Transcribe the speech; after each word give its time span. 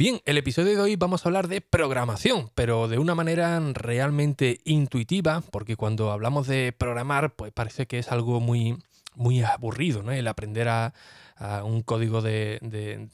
Bien, 0.00 0.22
el 0.24 0.38
episodio 0.38 0.76
de 0.76 0.80
hoy 0.80 0.96
vamos 0.96 1.26
a 1.26 1.28
hablar 1.28 1.46
de 1.46 1.60
programación, 1.60 2.50
pero 2.54 2.88
de 2.88 2.96
una 2.96 3.14
manera 3.14 3.60
realmente 3.74 4.62
intuitiva, 4.64 5.42
porque 5.50 5.76
cuando 5.76 6.10
hablamos 6.10 6.46
de 6.46 6.72
programar, 6.72 7.34
pues 7.36 7.52
parece 7.52 7.86
que 7.86 7.98
es 7.98 8.10
algo 8.10 8.40
muy, 8.40 8.82
muy 9.14 9.42
aburrido, 9.42 10.02
¿no? 10.02 10.10
El 10.10 10.26
aprender 10.26 10.70
a, 10.70 10.94
un 11.64 11.82
código 11.82 12.22
de, 12.22 13.10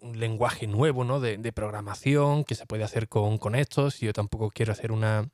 un 0.00 0.18
lenguaje 0.18 0.66
nuevo, 0.66 1.04
¿no? 1.04 1.20
De, 1.20 1.52
programación 1.52 2.44
que 2.44 2.54
se 2.54 2.64
puede 2.64 2.84
hacer 2.84 3.06
con, 3.10 3.36
con 3.36 3.54
estos. 3.54 4.00
Yo 4.00 4.14
tampoco 4.14 4.48
quiero 4.48 4.72
hacer 4.72 4.92
una, 4.92 5.28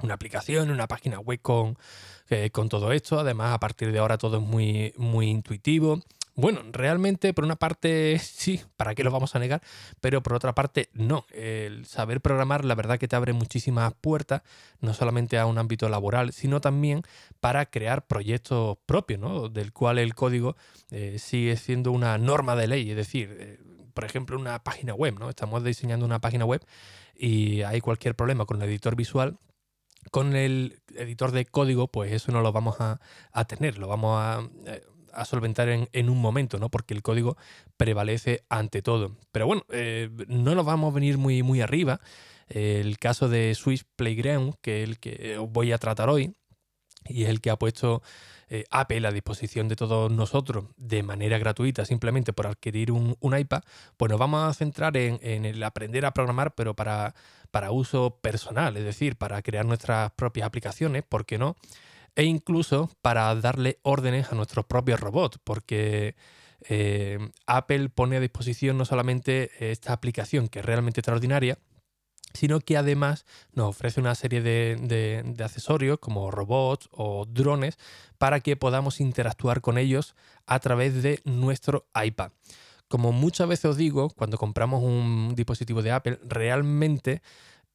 una 0.00 0.14
aplicación, 0.14 0.72
una 0.72 0.88
página 0.88 1.20
web 1.20 1.40
con, 1.40 1.78
eh, 2.30 2.50
con 2.50 2.68
todo 2.68 2.90
esto. 2.90 3.20
Además, 3.20 3.54
a 3.54 3.60
partir 3.60 3.92
de 3.92 4.00
ahora 4.00 4.18
todo 4.18 4.38
es 4.38 4.42
muy, 4.42 4.92
muy 4.96 5.28
intuitivo. 5.28 6.02
Bueno, 6.42 6.60
realmente 6.72 7.32
por 7.32 7.44
una 7.44 7.54
parte 7.54 8.18
sí, 8.20 8.60
¿para 8.76 8.96
qué 8.96 9.04
lo 9.04 9.12
vamos 9.12 9.36
a 9.36 9.38
negar? 9.38 9.62
Pero 10.00 10.24
por 10.24 10.34
otra 10.34 10.56
parte 10.56 10.88
no. 10.92 11.24
El 11.30 11.86
saber 11.86 12.20
programar 12.20 12.64
la 12.64 12.74
verdad 12.74 12.98
que 12.98 13.06
te 13.06 13.14
abre 13.14 13.32
muchísimas 13.32 13.94
puertas, 13.94 14.42
no 14.80 14.92
solamente 14.92 15.38
a 15.38 15.46
un 15.46 15.56
ámbito 15.58 15.88
laboral, 15.88 16.32
sino 16.32 16.60
también 16.60 17.02
para 17.38 17.66
crear 17.66 18.08
proyectos 18.08 18.76
propios, 18.86 19.20
¿no? 19.20 19.50
Del 19.50 19.72
cual 19.72 20.00
el 20.00 20.16
código 20.16 20.56
eh, 20.90 21.20
sigue 21.20 21.56
siendo 21.56 21.92
una 21.92 22.18
norma 22.18 22.56
de 22.56 22.66
ley, 22.66 22.90
es 22.90 22.96
decir, 22.96 23.36
eh, 23.38 23.60
por 23.94 24.04
ejemplo, 24.04 24.36
una 24.36 24.64
página 24.64 24.94
web, 24.94 25.20
¿no? 25.20 25.30
Estamos 25.30 25.62
diseñando 25.62 26.04
una 26.04 26.20
página 26.20 26.44
web 26.44 26.66
y 27.14 27.62
hay 27.62 27.80
cualquier 27.80 28.16
problema 28.16 28.46
con 28.46 28.60
el 28.60 28.68
editor 28.68 28.96
visual, 28.96 29.38
con 30.10 30.34
el 30.34 30.80
editor 30.96 31.30
de 31.30 31.44
código, 31.46 31.86
pues 31.86 32.12
eso 32.12 32.32
no 32.32 32.40
lo 32.42 32.50
vamos 32.50 32.76
a, 32.80 32.98
tener, 33.46 33.78
lo 33.78 33.86
vamos 33.86 34.18
a, 34.20 34.42
eh, 34.66 34.82
a 35.12 35.24
solventar 35.24 35.68
en, 35.68 36.10
un 36.10 36.18
momento, 36.18 36.58
¿no? 36.58 36.70
Porque 36.70 36.94
el 36.94 37.02
código 37.02 37.36
prevalece 37.76 38.44
ante 38.48 38.82
todo. 38.82 39.16
Pero 39.32 39.46
bueno, 39.46 39.64
eh, 39.70 40.10
no 40.28 40.54
nos 40.54 40.64
vamos 40.64 40.92
a 40.92 40.94
venir 40.94 41.18
muy, 41.18 41.42
muy 41.42 41.60
arriba. 41.60 42.00
El 42.48 42.98
caso 42.98 43.28
de 43.28 43.54
Swiss 43.54 43.84
Playground, 43.96 44.54
que 44.60 44.82
es 44.82 44.88
el 44.88 44.98
que 44.98 45.38
voy 45.38 45.72
a 45.72 45.78
tratar 45.78 46.10
hoy, 46.10 46.34
y 47.08 47.24
es 47.24 47.30
el 47.30 47.40
que 47.40 47.50
ha 47.50 47.58
puesto 47.58 48.02
eh, 48.48 48.64
Apple 48.70 49.06
a 49.06 49.10
disposición 49.10 49.68
de 49.68 49.76
todos 49.76 50.12
nosotros 50.12 50.66
de 50.76 51.02
manera 51.02 51.38
gratuita, 51.38 51.84
simplemente 51.84 52.32
por 52.32 52.46
adquirir 52.46 52.92
un, 52.92 53.16
iPad, 53.22 53.62
pues 53.96 54.10
nos 54.10 54.18
vamos 54.18 54.46
a 54.46 54.52
centrar 54.52 54.96
en, 54.96 55.18
en, 55.22 55.46
el 55.46 55.62
aprender 55.62 56.04
a 56.04 56.12
programar, 56.12 56.54
pero 56.54 56.74
para, 56.74 57.14
para 57.50 57.70
uso 57.70 58.18
personal, 58.20 58.76
es 58.76 58.84
decir, 58.84 59.16
para 59.16 59.40
crear 59.40 59.64
nuestras 59.64 60.12
propias 60.12 60.46
aplicaciones, 60.46 61.02
¿por 61.02 61.24
qué 61.24 61.38
no? 61.38 61.56
E 62.14 62.24
incluso 62.24 62.90
para 63.00 63.34
darle 63.34 63.78
órdenes 63.82 64.30
a 64.32 64.34
nuestros 64.34 64.66
propios 64.66 65.00
robots, 65.00 65.38
porque 65.42 66.14
eh, 66.68 67.18
Apple 67.46 67.88
pone 67.88 68.16
a 68.16 68.20
disposición 68.20 68.78
no 68.78 68.84
solamente 68.84 69.50
esta 69.70 69.92
aplicación 69.92 70.48
que 70.48 70.60
es 70.60 70.64
realmente 70.64 71.00
extraordinaria, 71.00 71.58
sino 72.34 72.60
que 72.60 72.76
además 72.76 73.26
nos 73.52 73.70
ofrece 73.70 74.00
una 74.00 74.14
serie 74.14 74.40
de, 74.40 74.76
de, 74.80 75.44
accesorios 75.44 75.98
como 75.98 76.30
robots 76.30 76.88
o 76.90 77.26
drones 77.26 77.78
para 78.18 78.40
que 78.40 78.56
podamos 78.56 79.00
interactuar 79.00 79.60
con 79.60 79.78
ellos 79.78 80.14
a 80.46 80.58
través 80.60 81.02
de 81.02 81.20
nuestro 81.24 81.86
iPad. 82.02 82.32
Como 82.88 83.12
muchas 83.12 83.48
veces 83.48 83.64
os 83.66 83.76
digo, 83.76 84.10
cuando 84.10 84.38
compramos 84.38 84.82
un 84.82 85.34
dispositivo 85.34 85.82
de 85.82 85.92
Apple, 85.92 86.18
realmente 86.24 87.22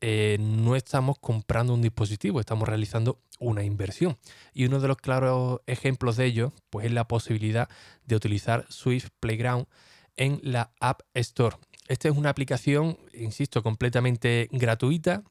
eh, 0.02 0.38
no 0.40 0.76
estamos 0.76 1.18
comprando 1.20 1.74
un 1.74 1.82
dispositivo, 1.82 2.40
estamos 2.40 2.68
realizando 2.68 3.20
una 3.40 3.64
inversión. 3.64 4.18
Y 4.54 4.66
uno 4.66 4.80
de 4.80 4.88
los 4.88 4.98
claros 4.98 5.62
ejemplos 5.68 6.18
de 6.18 6.26
ello 6.26 6.54
pues, 6.70 6.86
es 6.86 6.92
la 6.92 7.08
posibilidad 7.08 7.70
de 8.06 8.16
utilizar 8.16 8.66
Swift 8.70 9.10
Playground 9.20 9.68
en 10.16 10.40
la 10.44 10.72
App 10.80 11.02
Store. 11.14 11.58
Esta 11.88 12.10
es 12.10 12.18
una 12.18 12.30
aplicación, 12.30 12.98
insisto, 13.14 13.64
completamente 13.64 14.50
gratuita 14.52 15.24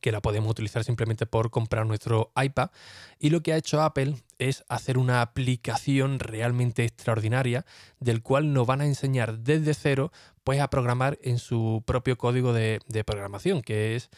que 0.00 0.12
la 0.12 0.20
podemos 0.20 0.50
utilizar 0.50 0.84
simplemente 0.84 1.26
por 1.26 1.50
comprar 1.50 1.86
nuestro 1.86 2.32
iPad. 2.40 2.70
Y 3.18 3.30
lo 3.30 3.42
que 3.42 3.52
ha 3.52 3.56
hecho 3.56 3.82
Apple 3.82 4.14
es 4.38 4.64
hacer 4.68 4.98
una 4.98 5.22
aplicación 5.22 6.18
realmente 6.18 6.84
extraordinaria 6.84 7.66
del 7.98 8.22
cual 8.22 8.52
nos 8.52 8.66
van 8.66 8.80
a 8.80 8.86
enseñar 8.86 9.38
desde 9.38 9.74
cero 9.74 10.12
pues 10.44 10.60
a 10.60 10.70
programar 10.70 11.18
en 11.22 11.38
su 11.38 11.82
propio 11.86 12.16
código 12.16 12.52
de, 12.52 12.80
programación, 13.04 13.62
que 13.62 13.96
es 13.96 14.10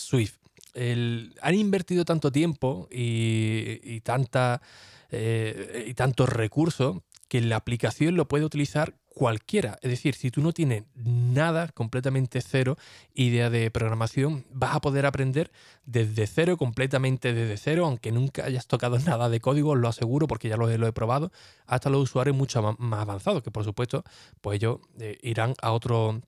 Swift. 0.00 0.38
han 0.74 1.54
invertido 1.54 2.04
tanto 2.04 2.32
tiempo 2.32 2.88
y, 2.90 4.00
tanta, 4.00 4.62
eh, 5.10 5.84
y 5.86 5.94
tantos 5.94 6.28
recursos 6.28 6.98
que 7.28 7.42
la 7.42 7.56
aplicación 7.56 8.16
lo 8.16 8.26
puede 8.26 8.44
utilizar 8.44 8.94
cualquiera. 9.18 9.78
Es 9.82 9.90
decir, 9.90 10.14
si 10.14 10.30
tú 10.30 10.40
no 10.40 10.52
tienes 10.52 10.84
nada, 10.94 11.66
completamente 11.74 12.40
cero, 12.40 12.78
idea 13.14 13.50
de 13.50 13.68
programación, 13.72 14.44
vas 14.52 14.76
a 14.76 14.80
poder 14.80 15.06
aprender 15.06 15.50
desde 15.84 16.28
cero, 16.28 16.56
completamente 16.56 17.34
desde 17.34 17.56
cero, 17.56 17.84
aunque 17.84 18.12
nunca 18.12 18.44
hayas 18.44 18.68
tocado 18.68 18.96
nada 19.00 19.28
de 19.28 19.40
código, 19.40 19.74
lo 19.74 19.88
aseguro 19.88 20.28
porque 20.28 20.48
ya 20.48 20.56
lo 20.56 20.70
he, 20.70 20.92
probado, 20.92 21.32
hasta 21.66 21.90
los 21.90 22.00
usuarios 22.04 22.36
mucho 22.36 22.62
más, 22.78 23.00
avanzados, 23.00 23.42
que 23.42 23.50
por 23.50 23.64
supuesto, 23.64 24.04
pues 24.40 24.58
ellos 24.58 24.78
eh, 25.00 25.18
irán 25.22 25.54
a 25.62 25.72
otro 25.72 26.22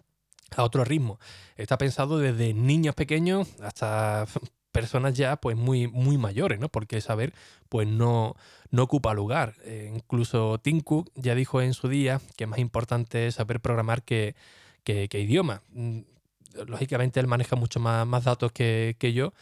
a 0.57 0.65
otro 0.65 0.85
ritmo. 0.85 1.21
Está 1.57 1.79
pensado 1.79 2.19
desde 2.19 2.53
niños 2.55 2.97
pequeños 2.97 3.47
hasta 3.61 4.27
personas 4.71 5.15
ya 5.15 5.37
pues 5.37 5.57
muy, 5.57 5.89
muy 5.89 6.19
mayores, 6.19 6.59
¿no? 6.59 6.69
Porque 6.69 7.01
saber 7.01 7.33
pues 7.69 7.87
no, 7.87 8.37
no 8.71 8.85
ocupa 8.85 9.15
lugar. 9.15 9.57
Eh, 9.65 9.91
incluso 9.95 10.59
Tim 10.59 10.81
Cook 10.81 11.11
ya 11.15 11.35
dijo 11.35 11.61
en 11.61 11.75
su 11.75 11.89
día 11.89 12.21
que 12.37 12.45
es 12.45 12.51
más 12.51 12.59
importante 12.59 13.31
saber 13.33 13.61
programar 13.61 14.03
que, 14.03 14.35
que, 14.85 15.09
idioma. 15.13 15.63
Mm, 15.71 16.01
lógicamente 16.67 17.21
él 17.21 17.27
maneja 17.27 17.57
mucho 17.57 17.81
más, 17.81 18.07
más 18.07 18.25
datos 18.25 18.53
que, 18.53 18.97
yo 19.15 19.33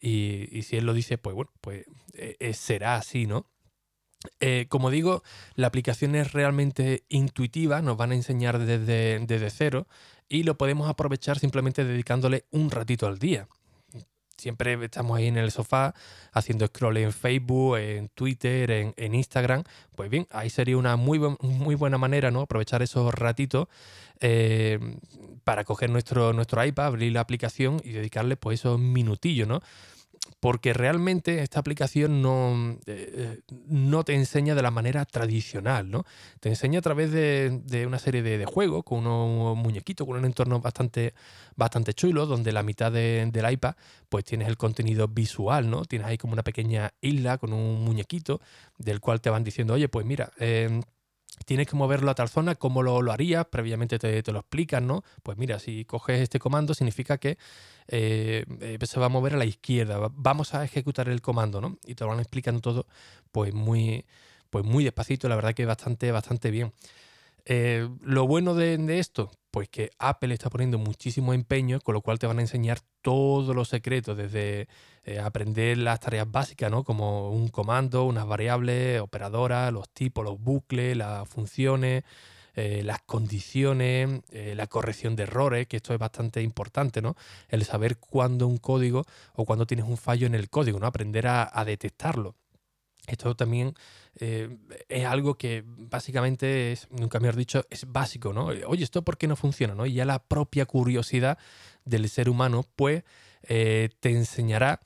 y, 0.00 0.62
si 0.62 0.76
él 0.76 0.86
lo 0.86 0.94
dice, 0.94 1.18
pues 1.18 1.34
bueno, 1.34 1.52
pues 1.60 1.86
eh, 2.14 2.36
eh, 2.40 2.54
será 2.54 2.96
así, 2.96 3.26
¿no? 3.26 3.46
como 4.70 4.90
digo, 4.90 5.22
la 5.54 5.68
aplicación 5.68 6.16
es 6.16 6.32
realmente 6.32 7.04
intuitiva, 7.08 7.80
nos 7.80 7.96
van 7.96 8.10
a 8.10 8.16
enseñar 8.16 8.58
desde, 8.58 9.20
desde 9.20 9.50
cero 9.50 9.86
y 10.28 10.42
lo 10.42 10.58
podemos 10.58 10.88
aprovechar 10.88 11.38
simplemente 11.38 11.84
dedicándole 11.84 12.44
un 12.50 12.72
ratito 12.72 13.06
al 13.06 13.20
día 13.20 13.46
siempre 14.36 14.82
estamos 14.84 15.16
ahí 15.16 15.26
en 15.26 15.36
el 15.36 15.50
sofá 15.50 15.94
haciendo 16.32 16.66
scroll 16.66 16.98
en 16.98 17.12
Facebook, 17.12 17.78
en 17.78 18.08
Twitter, 18.08 18.70
en, 18.70 19.14
Instagram. 19.14 19.64
Pues 19.94 20.10
bien, 20.10 20.26
ahí 20.30 20.50
sería 20.50 20.76
una 20.76 20.96
muy, 20.96 21.18
muy 21.40 21.74
buena 21.74 21.98
manera, 21.98 22.30
¿no? 22.30 22.42
Aprovechar 22.42 22.82
esos 22.82 23.14
ratitos 23.14 23.68
eh, 24.20 24.78
para 25.44 25.64
coger 25.64 25.90
nuestro, 25.90 26.32
nuestro 26.32 26.64
iPad, 26.64 26.86
abrir 26.86 27.12
la 27.12 27.20
aplicación 27.20 27.80
y 27.84 27.90
dedicarle 27.90 28.36
pues 28.36 28.60
esos 28.60 28.78
minutillos, 28.78 29.48
¿no? 29.48 29.62
Porque 30.40 30.72
realmente 30.72 31.42
esta 31.42 31.60
aplicación 31.60 32.22
no, 32.22 32.78
eh, 32.86 33.40
no, 33.66 34.04
te 34.04 34.14
enseña 34.14 34.54
de 34.54 34.62
la 34.62 34.70
manera 34.70 35.04
tradicional, 35.04 35.90
¿no? 35.90 36.04
Te 36.40 36.48
enseña 36.48 36.80
a 36.80 36.82
través 36.82 37.10
de, 37.10 37.84
una 37.86 37.98
serie 37.98 38.22
de, 38.22 38.44
juegos, 38.44 38.84
con 38.84 39.06
unos 39.06 39.56
muñequitos, 39.56 40.06
con 40.06 40.16
un 40.16 40.24
entorno 40.24 40.60
bastante, 40.60 41.14
bastante 41.56 41.94
chulo, 41.94 42.26
donde 42.26 42.52
la 42.52 42.62
mitad 42.62 42.92
del 42.92 43.50
iPad, 43.50 43.74
pues 44.08 44.24
tienes 44.24 44.48
el 44.48 44.56
contenido 44.56 45.08
visual, 45.08 45.70
¿no? 45.70 45.84
Tienes 45.84 46.08
ahí 46.08 46.18
como 46.18 46.32
una 46.32 46.42
pequeña 46.42 46.92
isla 47.00 47.38
con 47.38 47.52
un 47.52 47.82
muñequito, 47.84 48.40
del 48.78 49.00
cual 49.00 49.20
te 49.20 49.30
van 49.30 49.44
diciendo, 49.44 49.74
oye, 49.74 49.88
pues 49.88 50.06
mira, 50.06 50.32
eh, 50.38 50.80
tienes 51.44 51.66
que 51.66 51.76
moverlo 51.76 52.10
a 52.10 52.14
tal 52.14 52.28
zona, 52.28 52.54
¿cómo 52.54 52.82
lo, 52.82 53.02
lo 53.02 53.12
harías? 53.12 53.46
Previamente 53.46 53.98
te, 53.98 54.32
lo 54.32 54.40
explican, 54.40 54.86
¿no? 54.86 55.04
Pues 55.22 55.38
mira, 55.38 55.58
si 55.58 55.84
coges 55.84 56.20
este 56.20 56.38
comando 56.38 56.74
significa 56.74 57.18
que 57.18 57.38
eh, 57.88 58.44
eh, 58.60 58.78
se 58.82 59.00
va 59.00 59.06
a 59.06 59.10
mover 59.10 59.34
a 59.34 59.38
la 59.38 59.44
izquierda, 59.44 60.10
vamos 60.14 60.54
a 60.54 60.64
ejecutar 60.64 61.08
el 61.08 61.20
comando, 61.20 61.60
¿no? 61.60 61.78
Y 61.84 61.94
te 61.94 62.04
lo 62.04 62.10
van 62.10 62.20
explicando 62.20 62.60
todo, 62.60 62.86
pues 63.32 63.54
muy, 63.54 64.06
pues 64.50 64.64
muy 64.64 64.84
despacito, 64.84 65.28
la 65.28 65.36
verdad 65.36 65.54
que 65.54 65.66
bastante, 65.66 66.10
bastante 66.10 66.50
bien. 66.50 66.72
Eh, 67.44 67.88
lo 68.02 68.26
bueno 68.26 68.54
de, 68.54 68.98
esto, 68.98 69.30
pues 69.56 69.70
que 69.70 69.90
Apple 69.98 70.34
está 70.34 70.50
poniendo 70.50 70.76
muchísimo 70.76 71.32
empeño, 71.32 71.80
con 71.80 71.94
lo 71.94 72.02
cual 72.02 72.18
te 72.18 72.26
van 72.26 72.36
a 72.36 72.42
enseñar 72.42 72.80
todos 73.00 73.56
los 73.56 73.70
secretos, 73.70 74.14
desde 74.14 74.68
eh, 75.02 75.18
aprender 75.18 75.78
las 75.78 75.98
tareas 75.98 76.30
básicas, 76.30 76.70
¿no? 76.70 76.84
Como 76.84 77.30
un 77.30 77.48
comando, 77.48 78.04
unas 78.04 78.26
variables, 78.26 79.00
operadoras, 79.00 79.72
los 79.72 79.88
tipos, 79.88 80.26
los 80.26 80.38
bucles, 80.38 80.94
las 80.94 81.26
funciones, 81.26 82.04
eh, 82.54 82.82
las 82.84 83.00
condiciones, 83.00 84.20
eh, 84.30 84.52
la 84.54 84.66
corrección 84.66 85.16
de 85.16 85.22
errores, 85.22 85.66
que 85.66 85.78
esto 85.78 85.94
es 85.94 85.98
bastante 85.98 86.42
importante, 86.42 87.00
¿no? 87.00 87.16
El 87.48 87.64
saber 87.64 87.96
cuándo 87.96 88.46
un 88.46 88.58
código 88.58 89.06
o 89.36 89.46
cuándo 89.46 89.66
tienes 89.66 89.86
un 89.86 89.96
fallo 89.96 90.26
en 90.26 90.34
el 90.34 90.50
código, 90.50 90.78
¿no? 90.78 90.86
Aprender 90.86 91.28
a, 91.28 91.64
detectarlo. 91.64 92.34
Esto 93.06 93.34
también 93.34 93.74
es 94.18 95.04
algo 95.04 95.34
que 95.34 95.62
básicamente, 95.66 96.72
es, 96.72 96.88
nunca 96.90 97.20
me 97.20 97.28
has 97.28 97.36
dicho, 97.36 97.64
es 97.70 97.90
básico, 97.90 98.32
¿no? 98.32 98.46
Oye, 98.46 98.82
¿esto 98.82 99.02
por 99.02 99.18
qué 99.18 99.28
no 99.28 99.36
funciona? 99.36 99.74
¿no? 99.74 99.86
Y 99.86 99.92
ya 99.94 100.04
la 100.04 100.18
propia 100.18 100.66
curiosidad 100.66 101.38
del 101.84 102.08
ser 102.08 102.28
humano, 102.28 102.64
pues, 102.76 103.04
te 103.42 103.96
enseñará 104.02 104.80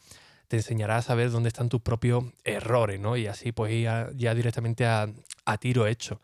te 0.50 0.56
enseñará 0.56 0.96
a 0.96 1.02
saber 1.02 1.30
dónde 1.30 1.46
están 1.46 1.68
tus 1.68 1.80
propios 1.80 2.24
errores, 2.42 2.98
¿no? 2.98 3.16
Y 3.16 3.28
así 3.28 3.52
pues 3.52 3.72
ir 3.72 3.88
ya 4.16 4.34
directamente 4.34 4.84
a, 4.84 5.06
tiro 5.60 5.86
hecho. 5.86 6.20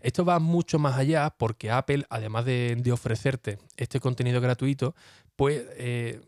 Esto 0.00 0.22
va 0.22 0.38
mucho 0.38 0.78
más 0.78 0.98
allá 0.98 1.30
porque 1.30 1.70
Apple, 1.70 2.04
además 2.10 2.44
de, 2.44 2.90
ofrecerte 2.92 3.58
este 3.78 3.98
contenido 3.98 4.42
gratuito, 4.42 4.94
pues 5.34 5.64
eh, 5.78 6.20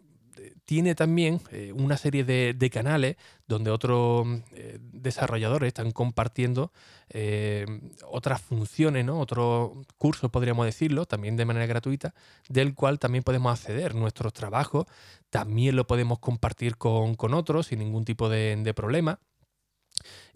tiene 0.64 0.94
también 0.94 1.40
eh, 1.50 1.72
una 1.74 1.96
serie 1.96 2.24
de, 2.24 2.70
canales 2.70 3.16
donde 3.46 3.70
otros 3.70 4.26
eh, 4.52 4.78
desarrolladores 4.80 5.68
están 5.68 5.90
compartiendo 5.90 6.72
eh, 7.10 7.66
otras 8.08 8.40
funciones, 8.40 9.04
¿no? 9.04 9.18
otros 9.20 9.72
cursos, 9.98 10.30
podríamos 10.30 10.64
decirlo, 10.64 11.04
también 11.06 11.36
de 11.36 11.44
manera 11.44 11.66
gratuita, 11.66 12.14
del 12.48 12.74
cual 12.74 12.98
también 12.98 13.24
podemos 13.24 13.52
acceder. 13.52 13.94
Nuestros 13.94 14.32
trabajos 14.32 14.86
también 15.30 15.76
lo 15.76 15.86
podemos 15.86 16.18
compartir 16.18 16.76
con, 16.76 17.16
otros 17.34 17.66
sin 17.66 17.80
ningún 17.80 18.04
tipo 18.04 18.28
de, 18.28 18.72
problema. 18.74 19.20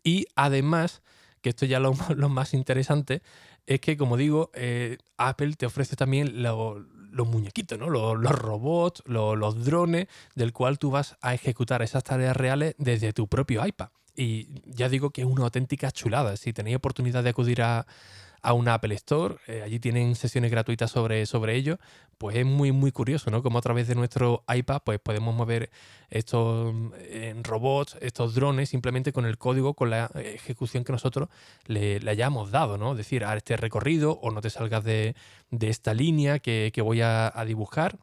Y 0.03 0.27
además, 0.37 1.03
que 1.41 1.51
esto 1.51 1.67
ya 1.67 1.81
lo, 1.81 1.95
lo 2.17 2.29
más 2.29 2.55
interesante, 2.55 3.23
es 3.67 3.81
que, 3.81 3.97
como 3.97 4.17
digo, 4.17 4.51
Apple 5.17 5.55
te 5.55 5.67
ofrece 5.67 5.97
también 5.97 6.43
lo, 6.43 6.87
los 7.17 7.27
muñequitos, 7.27 7.79
¿no? 7.79 7.89
los, 7.89 8.21
robots, 8.33 9.03
los, 9.07 9.65
drones, 9.65 10.07
del 10.35 10.53
cual 10.53 10.79
tú 10.79 10.91
vas 10.91 11.17
a 11.23 11.35
ejecutar 11.35 11.83
esas 11.83 12.05
tareas 12.05 12.37
reales 12.37 12.75
desde 12.79 13.13
tu 13.13 13.27
propio 13.27 13.67
iPad. 13.67 13.89
Y 14.15 14.49
ya 14.67 14.89
digo 14.89 15.11
que 15.11 15.23
es 15.23 15.27
una 15.27 15.45
auténtica 15.45 15.91
chulada. 15.91 16.37
Si 16.37 16.53
tenéis 16.53 16.77
oportunidad 16.77 17.23
de 17.25 17.31
acudir 17.31 17.63
a, 17.63 17.87
a 18.47 18.53
una 18.53 18.75
Apple 18.75 18.95
Store, 18.95 19.39
eh, 19.49 19.63
allí 19.65 19.81
tienen 19.81 20.15
sesiones 20.15 20.53
gratuitas 20.53 20.93
sobre, 20.93 21.27
sobre 21.27 21.57
ello, 21.57 21.81
pues 22.17 22.37
es 22.37 22.47
muy, 22.47 22.71
muy 22.71 22.93
curioso, 22.93 23.29
¿no? 23.29 23.43
Como 23.43 23.59
a 23.59 23.61
través 23.61 23.89
de 23.89 23.97
nuestro 23.97 24.45
iPad, 24.47 24.83
pues 24.85 25.01
podemos 25.01 25.35
mover 25.35 25.69
estos 26.11 26.73
robots, 27.43 27.97
estos 28.01 28.37
drones, 28.37 28.69
simplemente 28.69 29.13
con 29.13 29.27
el 29.27 29.37
código, 29.37 29.75
con 29.75 29.91
la 29.91 30.13
ejecución 30.15 30.85
que 30.85 30.93
nosotros 30.93 31.29
le, 31.67 32.01
hayamos 32.09 32.53
dado, 32.53 32.79
¿no? 32.79 32.93
Es 32.93 32.99
decir, 32.99 33.25
a 33.25 33.37
este 33.37 33.57
recorrido 33.57 34.13
o 34.13 34.31
no 34.31 34.41
te 34.41 34.51
salgas 34.51 34.85
de, 34.85 35.17
esta 35.51 35.93
línea 35.93 36.39
que, 36.39 36.71
voy 36.85 37.01
a, 37.01 37.33
dibujar 37.45 37.99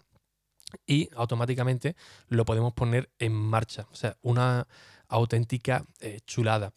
y 0.86 1.10
automáticamente 1.16 1.96
lo 2.28 2.44
podemos 2.44 2.74
poner 2.74 3.10
en 3.18 3.32
marcha. 3.32 3.88
O 3.94 3.96
sea, 3.96 4.18
una 4.22 4.68
auténtica 5.08 5.86
eh, 6.02 6.20
chulada. 6.28 6.74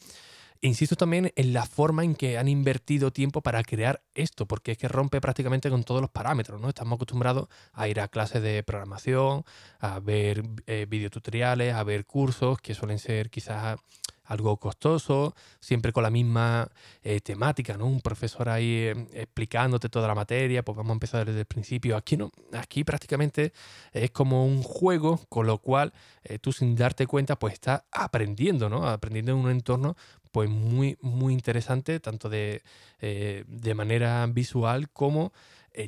Insisto 0.60 0.96
también 0.96 1.32
en 1.36 1.52
la 1.52 1.66
forma 1.66 2.04
en 2.04 2.14
que 2.14 2.38
han 2.38 2.48
invertido 2.48 3.12
tiempo 3.12 3.42
para 3.42 3.62
crear 3.62 4.02
esto, 4.14 4.46
porque 4.46 4.72
es 4.72 4.78
que 4.78 4.88
rompe 4.88 5.20
prácticamente 5.20 5.70
con 5.70 5.84
todos 5.84 6.00
los 6.00 6.10
parámetros, 6.10 6.60
¿no? 6.60 6.68
Estamos 6.68 6.96
acostumbrados 6.96 7.48
a 7.72 7.88
ir 7.88 8.00
a 8.00 8.08
clases 8.08 8.42
de 8.42 8.62
programación, 8.62 9.44
a 9.80 10.00
ver 10.00 10.42
eh, 10.66 10.86
videotutoriales, 10.88 11.74
a 11.74 11.82
ver 11.84 12.06
cursos 12.06 12.58
que 12.58 12.74
suelen 12.74 12.98
ser 12.98 13.30
quizás 13.30 13.78
algo 14.24 14.56
costoso, 14.56 15.36
siempre 15.60 15.92
con 15.92 16.02
la 16.02 16.10
misma 16.10 16.68
eh, 17.02 17.20
temática, 17.20 17.76
¿no? 17.76 17.86
Un 17.86 18.00
profesor 18.00 18.48
ahí 18.48 18.72
eh, 18.72 19.08
explicándote 19.12 19.88
toda 19.88 20.08
la 20.08 20.16
materia, 20.16 20.64
pues 20.64 20.76
vamos 20.76 20.90
a 20.90 20.94
empezar 20.94 21.26
desde 21.26 21.40
el 21.40 21.46
principio. 21.46 21.96
Aquí 21.96 22.16
no, 22.16 22.32
aquí 22.52 22.82
prácticamente 22.82 23.52
es 23.92 24.10
como 24.10 24.44
un 24.44 24.62
juego, 24.62 25.20
con 25.28 25.46
lo 25.46 25.58
cual 25.58 25.92
tú 26.40 26.52
sin 26.52 26.74
darte 26.74 27.06
cuenta, 27.06 27.38
pues 27.38 27.54
estás 27.54 27.84
aprendiendo, 27.92 28.68
¿no? 28.68 28.88
Aprendiendo 28.88 29.30
en 29.30 29.38
un 29.38 29.50
entorno 29.50 29.96
pues 30.36 30.50
muy, 30.50 30.98
muy 31.00 31.32
interesante, 31.32 31.98
tanto 31.98 32.28
de, 32.28 32.62
de 33.00 33.74
manera 33.74 34.26
visual 34.26 34.90
como 34.90 35.32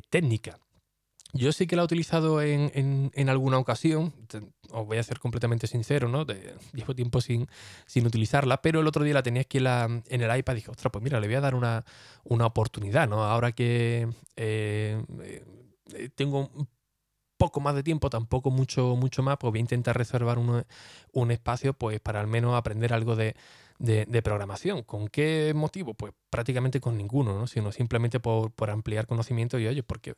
técnica. 0.09 0.57
Yo 1.33 1.51
sí 1.51 1.67
que 1.67 1.75
la 1.75 1.83
he 1.83 1.85
utilizado 1.85 2.41
en, 2.41 3.29
alguna 3.29 3.59
ocasión, 3.59 4.13
os 4.71 4.87
voy 4.87 4.97
a 4.97 5.03
ser 5.03 5.19
completamente 5.19 5.67
sincero, 5.67 6.07
¿no? 6.09 6.25
llevo 6.73 6.95
tiempo 6.95 7.21
sin, 7.21 7.47
sin 7.85 8.07
utilizarla, 8.07 8.63
pero 8.63 8.79
el 8.79 8.87
otro 8.87 9.03
día 9.03 9.13
la 9.13 9.21
tenía 9.21 9.41
aquí 9.41 9.59
en, 9.59 9.65
la, 9.65 10.01
en 10.07 10.21
el 10.21 10.37
iPad 10.37 10.53
y 10.53 10.55
dije, 10.55 10.71
ostras, 10.71 10.91
pues 10.91 11.03
mira, 11.03 11.19
le 11.19 11.27
voy 11.27 11.35
a 11.35 11.41
dar 11.41 11.53
una, 11.53 11.83
oportunidad, 12.23 13.07
¿no? 13.07 13.23
Ahora 13.23 13.51
que 13.51 14.09
eh, 14.37 15.03
eh, 15.93 16.09
tengo 16.15 16.49
un 16.55 16.67
poco 17.37 17.59
más 17.59 17.75
de 17.75 17.83
tiempo, 17.83 18.09
tampoco 18.09 18.49
mucho, 18.49 18.95
mucho 18.95 19.21
más, 19.21 19.37
pues 19.37 19.51
voy 19.51 19.59
a 19.59 19.61
intentar 19.61 19.95
reservar 19.95 20.39
un 20.39 21.31
espacio 21.31 21.73
pues 21.73 21.99
para 21.99 22.21
al 22.21 22.27
menos 22.27 22.55
aprender 22.55 22.91
algo 22.91 23.15
de, 23.15 23.35
de, 23.79 24.21
programación. 24.21 24.83
¿Con 24.83 25.07
qué 25.07 25.53
motivo? 25.55 25.93
Pues 25.93 26.13
prácticamente 26.29 26.79
con 26.79 26.97
ninguno, 26.97 27.37
¿no? 27.37 27.47
sino 27.47 27.71
simplemente 27.71 28.19
por, 28.19 28.69
ampliar 28.69 29.07
conocimiento 29.07 29.57
y 29.57 29.67
oye, 29.67 29.83
porque 29.83 30.15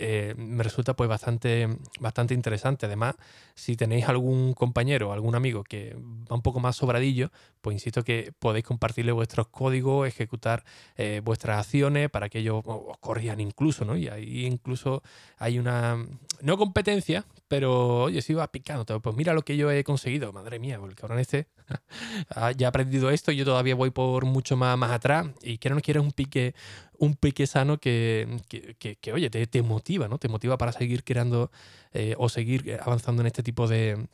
eh, 0.00 0.34
me 0.36 0.62
resulta 0.62 0.94
pues 0.94 1.08
bastante, 1.08 1.68
bastante 2.00 2.34
interesante. 2.34 2.86
Además, 2.86 3.16
si 3.54 3.76
tenéis 3.76 4.08
algún 4.08 4.54
compañero, 4.54 5.12
algún 5.12 5.34
amigo 5.34 5.64
que 5.64 5.96
va 6.30 6.36
un 6.36 6.42
poco 6.42 6.60
más 6.60 6.76
sobradillo, 6.76 7.30
pues 7.60 7.74
insisto 7.74 8.04
que 8.04 8.32
podéis 8.38 8.64
compartirle 8.64 9.12
vuestros 9.12 9.48
códigos, 9.48 10.06
ejecutar 10.06 10.64
eh, 10.96 11.20
vuestras 11.24 11.58
acciones 11.58 12.10
para 12.10 12.28
que 12.28 12.38
ellos 12.38 12.62
os 12.64 12.96
corrijan 12.98 13.40
incluso, 13.40 13.84
¿no? 13.84 13.96
Y 13.96 14.08
ahí 14.08 14.46
incluso 14.46 15.02
hay 15.36 15.58
una, 15.58 16.06
no 16.40 16.56
competencia, 16.56 17.26
pero 17.48 18.04
oye, 18.04 18.22
si 18.22 18.34
va 18.34 18.50
picando, 18.52 18.84
pues 19.00 19.16
mira 19.16 19.34
lo 19.34 19.42
que 19.42 19.56
yo 19.56 19.70
he 19.70 19.82
conseguido, 19.82 20.32
madre 20.32 20.58
mía, 20.58 20.78
el 20.82 20.94
cabrón 20.94 21.18
este 21.18 21.48
ya 22.56 22.66
ha 22.66 22.70
aprendido 22.70 23.10
esto, 23.10 23.32
yo 23.32 23.44
todavía 23.44 23.74
voy 23.74 23.90
por 23.90 24.24
mucho 24.24 24.56
más, 24.56 24.76
más 24.78 24.92
atrás 24.92 25.26
y 25.42 25.58
quiero 25.58 25.74
no 25.74 25.82
quiero 25.82 26.02
un 26.02 26.12
pique, 26.12 26.54
un 26.98 27.14
pique 27.14 27.46
sano 27.46 27.78
que, 27.78 28.40
que, 28.48 29.12
oye, 29.12 29.30
te, 29.30 29.46
te, 29.46 29.62
motiva, 29.62 30.08
¿no? 30.08 30.18
Te 30.18 30.28
motiva 30.28 30.58
para 30.58 30.72
seguir 30.72 31.04
creando 31.04 31.50
eh, 31.92 32.14
o 32.18 32.28
seguir 32.28 32.78
avanzando 32.82 33.22
en 33.22 33.26
este 33.26 33.42
tipo 33.42 33.68
de, 33.68 34.08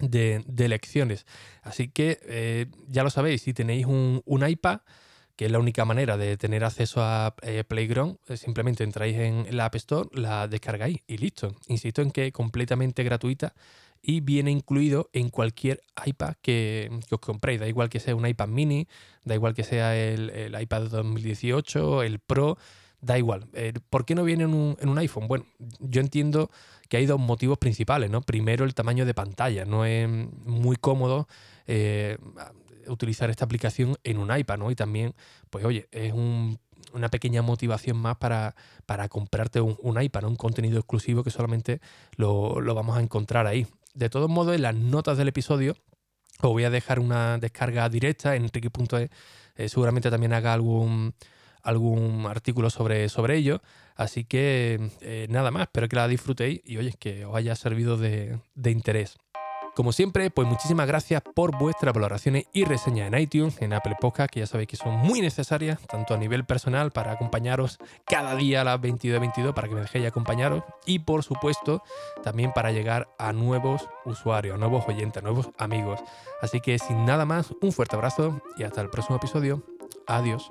de, 0.00 0.68
lecciones. 0.68 1.26
Así 1.62 1.88
que 1.88 2.18
eh, 2.24 2.66
ya 2.88 3.02
lo 3.02 3.10
sabéis, 3.10 3.42
si 3.42 3.54
tenéis 3.54 3.86
un, 3.86 4.22
un, 4.24 4.48
iPad, 4.48 4.80
que 5.36 5.46
es 5.46 5.52
la 5.52 5.58
única 5.58 5.84
manera 5.84 6.16
de 6.16 6.36
tener 6.36 6.64
acceso 6.64 7.02
a 7.02 7.34
eh, 7.42 7.64
Playground, 7.64 8.18
simplemente 8.34 8.84
entráis 8.84 9.16
en 9.16 9.56
la 9.56 9.66
App 9.66 9.76
Store, 9.76 10.08
la 10.12 10.48
descargáis 10.48 10.98
y 11.06 11.18
listo. 11.18 11.54
Insisto 11.68 12.02
en 12.02 12.10
que 12.10 12.32
completamente 12.32 13.02
gratuita 13.04 13.54
y 14.08 14.20
viene 14.20 14.52
incluido 14.52 15.10
en 15.12 15.30
cualquier 15.30 15.80
iPad 16.06 16.34
que, 16.40 16.88
os 17.10 17.18
compréis. 17.18 17.58
Da 17.58 17.66
igual 17.66 17.88
que 17.88 17.98
sea 17.98 18.14
un 18.14 18.24
iPad 18.24 18.46
mini, 18.46 18.86
da 19.24 19.34
igual 19.34 19.52
que 19.52 19.64
sea 19.64 19.96
el, 19.96 20.56
iPad 20.58 20.82
2018, 20.82 22.04
el 22.04 22.20
Pro, 22.20 22.56
da 23.00 23.18
igual. 23.18 23.48
Eh, 23.52 23.72
¿Por 23.90 24.04
qué 24.04 24.14
no 24.14 24.22
viene 24.22 24.44
en 24.44 24.54
un, 24.54 24.98
iPhone? 24.98 25.26
Bueno, 25.26 25.44
yo 25.80 26.00
entiendo 26.00 26.52
que 26.88 26.98
hay 26.98 27.06
dos 27.06 27.18
motivos 27.18 27.58
principales, 27.58 28.08
¿no? 28.08 28.22
Primero, 28.22 28.64
el 28.64 28.74
tamaño 28.74 29.04
de 29.06 29.12
pantalla. 29.12 29.64
No 29.64 29.84
es 29.84 30.08
muy 30.08 30.76
cómodo 30.76 31.26
eh, 31.66 32.16
utilizar 32.86 33.28
esta 33.28 33.44
aplicación 33.44 33.96
en 34.04 34.18
un 34.18 34.34
iPad, 34.36 34.58
¿no? 34.58 34.70
Y 34.70 34.76
también, 34.76 35.14
pues 35.50 35.64
oye, 35.64 35.88
es 35.90 36.12
una 36.92 37.08
pequeña 37.08 37.42
motivación 37.42 37.96
más 37.96 38.18
para, 38.18 38.54
comprarte 39.08 39.60
un, 39.60 40.00
iPad, 40.00 40.24
un 40.24 40.36
contenido 40.36 40.78
exclusivo 40.78 41.24
que 41.24 41.30
solamente 41.32 41.80
lo, 42.16 42.54
vamos 42.72 42.96
a 42.96 43.00
encontrar 43.00 43.48
ahí. 43.48 43.66
De 43.96 44.10
todos 44.10 44.28
modos, 44.28 44.54
en 44.54 44.60
las 44.60 44.74
notas 44.74 45.16
del 45.16 45.28
episodio 45.28 45.74
os 46.42 46.50
voy 46.50 46.64
a 46.64 46.70
dejar 46.70 47.00
una 47.00 47.38
descarga 47.38 47.88
directa 47.88 48.36
en 48.36 48.50
Ricky.es. 48.52 49.08
Eh, 49.54 49.68
seguramente 49.70 50.10
también 50.10 50.34
haga 50.34 50.52
algún, 50.52 51.14
algún 51.62 52.26
artículo 52.26 52.68
sobre, 52.68 53.08
sobre 53.08 53.38
ello. 53.38 53.62
Así 53.94 54.24
que 54.24 54.90
eh, 55.00 55.28
nada 55.30 55.50
más, 55.50 55.62
espero 55.62 55.88
que 55.88 55.96
la 55.96 56.08
disfrutéis 56.08 56.60
y 56.62 56.76
oye, 56.76 56.92
que 56.98 57.24
os 57.24 57.34
haya 57.34 57.56
servido 57.56 57.96
de, 57.96 58.38
de 58.54 58.70
interés. 58.70 59.16
Como 59.76 59.92
siempre, 59.92 60.30
pues 60.30 60.48
muchísimas 60.48 60.86
gracias 60.86 61.20
por 61.34 61.58
vuestras 61.58 61.92
valoraciones 61.92 62.46
y 62.54 62.64
reseñas 62.64 63.12
en 63.12 63.20
iTunes, 63.20 63.60
en 63.60 63.74
Apple 63.74 63.96
Podcast, 64.00 64.30
que 64.30 64.40
ya 64.40 64.46
sabéis 64.46 64.70
que 64.70 64.76
son 64.76 64.96
muy 64.96 65.20
necesarias, 65.20 65.78
tanto 65.86 66.14
a 66.14 66.16
nivel 66.16 66.46
personal 66.46 66.92
para 66.92 67.12
acompañaros 67.12 67.76
cada 68.06 68.34
día 68.36 68.62
a 68.62 68.64
las 68.64 68.80
22 68.80 69.20
22 69.20 69.54
para 69.54 69.68
que 69.68 69.74
me 69.74 69.82
dejéis 69.82 70.06
acompañaros 70.06 70.64
y 70.86 71.00
por 71.00 71.22
supuesto 71.24 71.82
también 72.24 72.54
para 72.54 72.72
llegar 72.72 73.10
a 73.18 73.34
nuevos 73.34 73.86
usuarios, 74.06 74.58
nuevos 74.58 74.88
oyentes, 74.88 75.22
nuevos 75.22 75.50
amigos. 75.58 76.00
Así 76.40 76.62
que 76.62 76.78
sin 76.78 77.04
nada 77.04 77.26
más, 77.26 77.52
un 77.60 77.70
fuerte 77.70 77.96
abrazo 77.96 78.40
y 78.56 78.62
hasta 78.62 78.80
el 78.80 78.88
próximo 78.88 79.16
episodio. 79.16 79.62
Adiós. 80.06 80.50